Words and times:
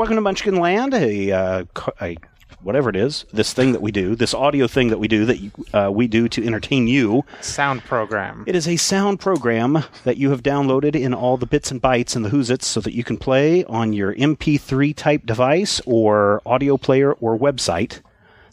Welcome 0.00 0.16
to 0.16 0.22
Munchkin 0.22 0.56
Land, 0.56 0.94
a, 0.94 1.30
uh, 1.30 1.64
a 2.00 2.16
whatever 2.62 2.88
it 2.88 2.96
is, 2.96 3.26
this 3.34 3.52
thing 3.52 3.72
that 3.72 3.82
we 3.82 3.92
do, 3.92 4.16
this 4.16 4.32
audio 4.32 4.66
thing 4.66 4.88
that 4.88 4.96
we 4.96 5.08
do 5.08 5.26
that 5.26 5.40
you, 5.40 5.50
uh, 5.74 5.90
we 5.92 6.08
do 6.08 6.26
to 6.26 6.46
entertain 6.46 6.88
you. 6.88 7.22
Sound 7.42 7.84
program. 7.84 8.44
It 8.46 8.56
is 8.56 8.66
a 8.66 8.78
sound 8.78 9.20
program 9.20 9.84
that 10.04 10.16
you 10.16 10.30
have 10.30 10.42
downloaded 10.42 10.94
in 10.94 11.12
all 11.12 11.36
the 11.36 11.44
bits 11.44 11.70
and 11.70 11.82
bytes 11.82 12.16
and 12.16 12.24
the 12.24 12.30
who's 12.30 12.48
its 12.48 12.66
so 12.66 12.80
that 12.80 12.94
you 12.94 13.04
can 13.04 13.18
play 13.18 13.62
on 13.64 13.92
your 13.92 14.14
MP3 14.14 14.96
type 14.96 15.26
device 15.26 15.82
or 15.84 16.40
audio 16.46 16.78
player 16.78 17.12
or 17.12 17.38
website 17.38 18.00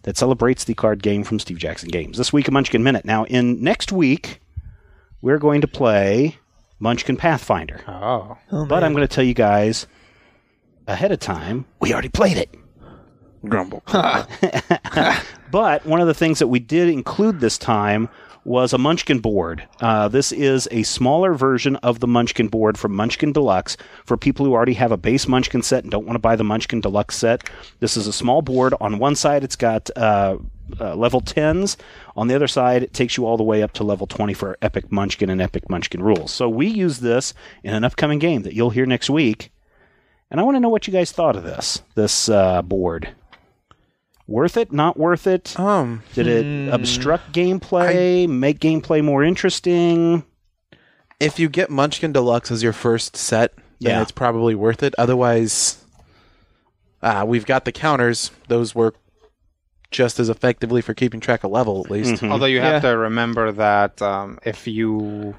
that 0.03 0.17
celebrates 0.17 0.65
the 0.65 0.73
card 0.73 1.01
game 1.01 1.23
from 1.23 1.39
Steve 1.39 1.59
Jackson 1.59 1.87
Games. 1.87 2.17
This 2.17 2.33
week, 2.33 2.49
a 2.49 2.51
Munchkin 2.51 2.83
Minute. 2.83 3.05
Now, 3.05 3.23
in 3.23 3.63
next 3.63 3.93
week, 3.93 4.41
we're 5.21 5.39
going 5.39 5.61
to 5.61 5.67
play 5.69 6.39
Munchkin 6.79 7.15
Pathfinder. 7.15 7.79
Oh. 7.87 8.37
but 8.51 8.83
I'm 8.83 8.91
going 8.91 9.07
to 9.07 9.15
tell 9.15 9.23
you 9.23 9.33
guys 9.33 9.87
ahead 10.87 11.11
of 11.11 11.19
time, 11.19 11.65
we 11.79 11.93
already 11.93 12.09
played 12.09 12.37
it. 12.37 12.55
Grumble. 13.45 13.83
But 15.51 15.85
one 15.85 16.01
of 16.01 16.07
the 16.07 16.13
things 16.13 16.39
that 16.39 16.47
we 16.47 16.59
did 16.59 16.89
include 16.89 17.39
this 17.39 17.57
time 17.57 18.09
was 18.43 18.71
a 18.71 18.77
Munchkin 18.77 19.19
board. 19.19 19.67
Uh, 19.81 20.07
this 20.07 20.31
is 20.31 20.69
a 20.71 20.83
smaller 20.83 21.33
version 21.33 21.75
of 21.77 21.99
the 21.99 22.07
Munchkin 22.07 22.47
board 22.47 22.77
from 22.77 22.95
Munchkin 22.95 23.33
Deluxe 23.33 23.75
for 24.05 24.15
people 24.15 24.45
who 24.45 24.53
already 24.53 24.73
have 24.73 24.91
a 24.91 24.97
base 24.97 25.27
Munchkin 25.27 25.61
set 25.61 25.83
and 25.83 25.91
don't 25.91 26.05
want 26.05 26.15
to 26.15 26.19
buy 26.19 26.37
the 26.37 26.45
Munchkin 26.45 26.79
Deluxe 26.79 27.15
set. 27.17 27.49
This 27.79 27.97
is 27.97 28.07
a 28.07 28.13
small 28.13 28.41
board. 28.41 28.73
On 28.79 28.99
one 28.99 29.15
side, 29.15 29.43
it's 29.43 29.57
got 29.57 29.89
uh, 29.97 30.37
uh, 30.79 30.95
level 30.95 31.19
10s. 31.21 31.75
On 32.15 32.27
the 32.27 32.35
other 32.35 32.47
side, 32.47 32.83
it 32.83 32.93
takes 32.93 33.17
you 33.17 33.25
all 33.25 33.35
the 33.35 33.43
way 33.43 33.63
up 33.63 33.73
to 33.73 33.83
level 33.83 34.07
20 34.07 34.33
for 34.33 34.57
Epic 34.61 34.91
Munchkin 34.91 35.29
and 35.29 35.41
Epic 35.41 35.69
Munchkin 35.69 36.01
rules. 36.01 36.31
So 36.31 36.47
we 36.47 36.67
use 36.67 36.99
this 36.99 37.33
in 37.63 37.73
an 37.73 37.83
upcoming 37.83 38.19
game 38.19 38.43
that 38.43 38.53
you'll 38.53 38.69
hear 38.69 38.85
next 38.85 39.09
week. 39.09 39.51
And 40.29 40.39
I 40.39 40.43
want 40.43 40.55
to 40.55 40.59
know 40.59 40.69
what 40.69 40.87
you 40.87 40.93
guys 40.93 41.11
thought 41.11 41.35
of 41.35 41.43
this, 41.43 41.81
this 41.95 42.27
uh, 42.29 42.61
board. 42.61 43.09
Worth 44.27 44.57
it? 44.57 44.73
Not 44.73 44.97
worth 44.97 45.25
it? 45.25 45.57
Um, 45.57 46.03
Did 46.13 46.27
it 46.27 46.43
hmm, 46.43 46.73
obstruct 46.73 47.31
gameplay? 47.31 48.27
make 48.27 48.59
gameplay 48.59 49.03
more 49.03 49.23
interesting? 49.23 50.23
if 51.19 51.39
you 51.39 51.49
get 51.49 51.69
Munchkin 51.71 52.11
Deluxe 52.11 52.51
as 52.51 52.61
your 52.61 52.73
first 52.73 53.15
set, 53.15 53.53
then 53.79 53.95
Yeah. 53.95 54.01
it's 54.03 54.11
probably 54.11 54.53
worth 54.53 54.83
it. 54.83 54.93
Otherwise, 54.99 55.83
uh, 57.01 57.23
we've 57.27 57.45
got 57.45 57.65
the 57.65 57.71
counters; 57.71 58.29
those 58.49 58.75
work 58.75 58.97
just 59.89 60.19
as 60.19 60.29
effectively 60.29 60.81
for 60.81 60.93
keeping 60.93 61.19
track 61.19 61.43
of 61.43 61.49
level, 61.51 61.81
at 61.83 61.89
least. 61.89 62.21
Mhm. 62.21 62.29
Although 62.31 62.45
you 62.45 62.59
have 62.61 62.83
Yeah. 62.83 62.91
to 62.91 62.97
remember 62.97 63.51
that 63.53 63.99
um, 64.01 64.37
if 64.45 64.67
you, 64.67 65.35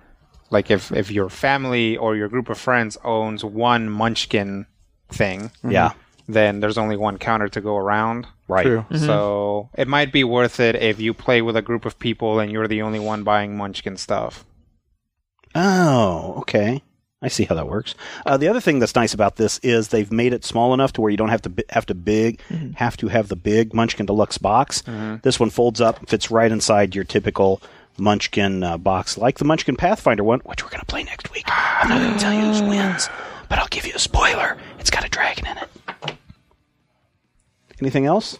like, 0.50 0.68
if 0.70 0.90
if 0.90 1.10
your 1.12 1.28
family 1.28 1.96
or 1.96 2.16
your 2.16 2.28
group 2.28 2.48
of 2.48 2.58
friends 2.58 2.96
owns 3.04 3.44
one 3.44 3.88
Munchkin 3.88 4.66
thing, 5.08 5.50
Yeah, 5.66 5.92
then 6.28 6.60
there's 6.60 6.78
only 6.78 6.96
one 6.96 7.19
counter 7.19 7.48
to 7.48 7.60
go 7.60 7.76
around. 7.76 8.26
right. 8.48 8.64
True. 8.64 8.84
So 8.94 9.70
it 9.76 9.88
might 9.88 10.12
be 10.12 10.24
worth 10.24 10.60
it 10.60 10.76
if 10.76 11.00
you 11.00 11.12
play 11.14 11.42
with 11.42 11.56
a 11.56 11.62
group 11.62 11.84
of 11.84 11.98
people 11.98 12.38
and 12.41 12.50
you're 12.52 12.69
the 12.69 12.82
only 12.82 12.98
one 13.00 13.22
buying 13.24 13.56
Munchkin 13.56 13.96
stuff. 13.96 14.44
Oh, 15.54 16.34
okay. 16.38 16.82
I 17.20 17.28
see 17.28 17.44
how 17.44 17.56
that 17.56 17.66
works. 17.66 17.94
Uh, 18.24 18.36
the 18.36 18.46
other 18.46 18.60
thing 18.60 18.78
that's 18.78 18.94
nice 18.94 19.12
about 19.12 19.36
this 19.36 19.58
is 19.64 19.88
they've 19.88 20.12
made 20.12 20.32
it 20.32 20.44
small 20.44 20.72
enough 20.72 20.92
to 20.92 21.00
where 21.00 21.10
you 21.10 21.16
don't 21.16 21.30
have 21.30 21.42
to 21.42 21.48
bi- 21.50 21.64
have 21.70 21.84
to 21.86 21.94
big 21.94 22.40
have 22.76 22.96
to 22.98 23.08
have 23.08 23.26
the 23.28 23.34
big 23.34 23.75
Munchkin 23.75 24.06
Deluxe 24.06 24.38
box. 24.38 24.82
This 25.22 25.40
one 25.40 25.50
folds 25.50 25.80
up, 25.80 26.08
fits 26.08 26.30
right 26.30 26.50
inside 26.52 26.94
your 26.94 27.02
typical 27.04 27.60
Munchkin 27.98 28.62
uh, 28.62 28.78
box, 28.78 29.19
like 29.19 29.38
the 29.38 29.44
Munchkin 29.44 29.75
Pathfinder 29.75 30.22
one, 30.22 30.38
which 30.44 30.62
we're 30.62 30.70
going 30.70 30.78
to 30.80 30.86
play 30.86 31.02
next 31.02 31.32
week. 31.32 31.42
I'm 31.48 31.88
not 31.88 31.98
going 32.00 32.12
to 32.14 32.20
tell 32.20 32.32
you 32.32 32.52
who 32.62 32.69
wins, 32.70 33.08
but 33.48 33.58
I'll 33.58 33.66
give 33.66 33.84
you 33.84 33.94
a 33.96 33.98
spoiler. 33.98 34.56
It's 34.88 34.97
got 34.97 35.04
a 35.04 35.10
dragon 35.10 35.47
in 35.47 35.59
it. 35.59 36.16
Anything 37.78 38.06
else 38.06 38.38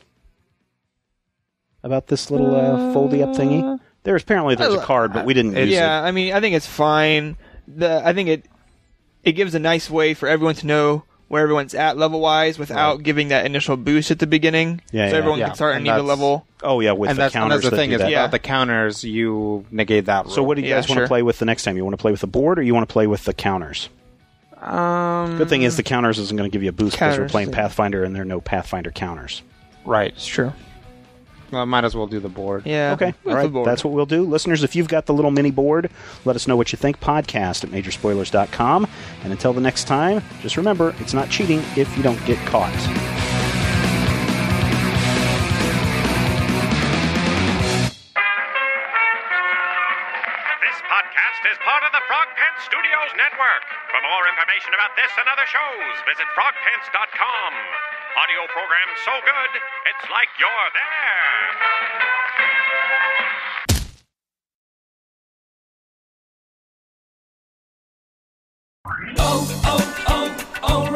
about 1.83 2.07
this 2.07 2.31
little 2.31 2.57
uh, 2.57 2.95
foldy 2.95 3.23
up 3.23 3.37
thingy? 3.37 3.63
Uh, 3.63 3.77
there's 4.03 4.23
apparently 4.23 4.55
there's 4.55 4.73
a 4.73 4.81
uh, 4.81 4.85
card, 4.87 5.13
but 5.13 5.27
we 5.27 5.35
didn't 5.35 5.55
uh, 5.55 5.61
use 5.61 5.75
yeah, 5.75 6.01
it. 6.01 6.09
I 6.09 6.11
mean, 6.11 6.33
I 6.33 6.41
think 6.41 6.57
it's 6.57 6.67
fine. 6.67 7.37
The 7.67 8.01
I 8.03 8.15
think 8.15 8.31
it 8.31 8.47
it 9.25 9.33
gives 9.33 9.55
a 9.55 9.59
nice 9.59 9.91
way 9.91 10.15
for 10.15 10.27
everyone 10.27 10.55
to 10.55 10.67
know 10.67 11.03
where 11.29 11.43
everyone's 11.43 11.75
at 11.75 11.99
level 11.99 12.21
wise 12.21 12.59
without 12.59 13.03
giving 13.03 13.29
that 13.29 13.45
initial 13.45 13.77
boost 13.77 14.11
at 14.11 14.19
the 14.19 14.27
beginning. 14.27 14.81
Yeah, 14.91 15.09
so 15.09 15.13
yeah. 15.13 15.19
everyone 15.19 15.41
Yeah, 15.41 15.47
can 15.49 15.55
start 15.55 15.73
and 15.73 15.77
and 15.77 15.85
need 15.85 15.91
a 15.91 15.93
that's- 15.97 16.09
level. 16.09 16.47
Oh 16.63 16.81
yeah, 16.81 16.93
with 16.93 17.11
and 17.11 17.19
the 17.19 17.25
that's, 17.25 17.37
and 17.37 17.53
that's 17.53 17.63
the 17.69 17.77
thing 17.77 17.91
do 17.91 17.97
is 17.97 18.01
that. 18.01 18.09
without 18.09 18.31
the 18.31 18.39
counters, 18.39 19.05
you 19.05 19.67
negate 19.71 20.07
that. 20.07 20.25
Rule. 20.25 20.35
So 20.35 20.43
what 20.43 20.55
do 20.57 20.63
you 20.63 20.69
Yeah, 20.71 20.77
guys 20.77 20.89
want 20.89 21.03
to 21.03 21.09
play 21.09 21.23
with 21.23 21.41
the 21.41 21.45
next 21.45 21.65
time? 21.65 21.77
You 21.77 21.85
want 21.85 21.93
to 21.93 22.01
play 22.01 22.11
with 22.11 22.23
the 22.23 22.27
board 22.27 22.59
or 22.59 22.63
you 22.63 22.73
want 22.73 22.89
to 22.89 22.93
play 22.93 23.07
with 23.07 23.25
the 23.25 23.35
counters? 23.35 23.91
Um, 24.63 25.39
Good 25.39 25.49
thing 25.49 25.63
is 25.63 25.77
the 25.77 25.83
counters 25.83 26.19
isn't 26.19 26.37
going 26.37 26.51
to 26.51 26.53
give 26.53 26.63
you 26.63 26.69
a 26.69 26.73
boost 26.73 26.97
because 26.97 27.13
we're 27.13 27.17
Counters, 27.19 27.31
playing 27.31 27.49
yeah. 27.51 27.55
Pathfinder 27.57 28.05
and 28.05 28.15
there 28.15 28.23
are 28.23 28.27
no 28.27 28.41
Pathfinder 28.41 28.91
counters. 28.91 29.43
right. 29.85 30.13
It's 30.13 30.27
true. 30.27 30.53
Well, 31.51 31.65
might 31.65 31.85
as 31.85 31.97
well 31.97 32.07
do 32.07 32.21
the 32.21 32.29
board. 32.29 32.67
Yeah. 32.67 32.93
Okay, 32.93 33.07
with 33.07 33.17
all 33.27 33.31
the 33.31 33.37
right, 33.37 33.53
board. 33.53 33.67
that's 33.67 33.83
what 33.83 33.95
we'll 33.95 34.05
do. 34.05 34.23
Listeners, 34.23 34.63
if 34.63 34.77
you've 34.77 34.89
got 34.89 35.07
the 35.07 35.15
little 35.15 35.31
mini 35.31 35.51
board, 35.51 35.91
let 36.27 36.37
us 36.37 36.47
know 36.47 36.57
what 36.57 36.73
you 36.73 36.77
think. 36.77 37.01
Podcast 37.01 37.65
at 37.65 37.71
majorspoilers.com. 37.71 38.87
And 39.23 39.33
until 39.33 39.55
the 39.55 39.61
next 39.63 39.85
time, 39.85 40.23
just 40.43 40.59
remember, 40.59 40.95
it's 40.99 41.15
not 41.15 41.31
cheating 41.31 41.63
if 41.75 41.97
you 41.97 42.03
don't 42.03 42.23
get 42.27 42.37
caught. 42.47 42.75
This 50.79 50.87
podcast 50.87 51.43
is 51.51 51.59
part 51.67 51.83
of 51.83 51.91
the 51.91 51.99
Frog 52.07 52.29
Pants 52.39 52.63
Studios 52.63 53.11
Network. 53.19 53.67
For 53.91 53.99
more 53.99 54.31
information 54.31 54.71
about 54.79 54.95
this 54.95 55.11
and 55.19 55.27
other 55.27 55.43
shows, 55.51 55.99
visit 56.07 56.23
frogpants.com. 56.39 57.51
Audio 58.15 58.47
program 58.55 58.87
so 59.03 59.11
good, 59.27 59.59
it's 59.91 60.07
like 60.07 60.31
you're 60.39 60.71
there. 60.79 61.59
Oh, 69.19 69.51
oh, 69.67 69.83
oh, 70.63 70.87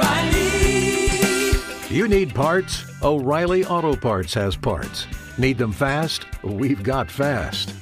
O'Reilly! 1.91 1.97
You 1.97 2.07
need 2.07 2.33
parts? 2.37 2.85
O'Reilly 3.03 3.65
Auto 3.65 3.97
Parts 3.97 4.33
has 4.35 4.55
parts. 4.55 5.09
Need 5.39 5.59
them 5.59 5.73
fast? 5.73 6.25
We've 6.45 6.85
got 6.85 7.11
fast. 7.11 7.82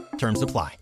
Terms 0.21 0.43
apply. 0.43 0.81